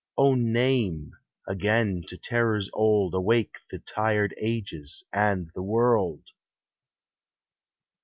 [0.17, 1.11] O name!
[1.47, 5.51] again to terrors old Awake the tired ages and.
[5.53, 6.31] the world